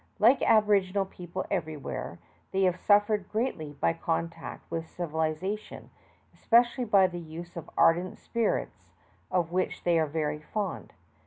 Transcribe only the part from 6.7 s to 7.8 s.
by the use of